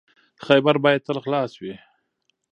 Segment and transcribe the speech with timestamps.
[0.45, 1.73] خیبر باید تل خلاص وي.